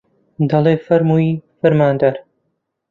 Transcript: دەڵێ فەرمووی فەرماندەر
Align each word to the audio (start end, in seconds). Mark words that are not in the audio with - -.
دەڵێ 0.49 0.75
فەرمووی 0.85 1.41
فەرماندەر 1.59 2.15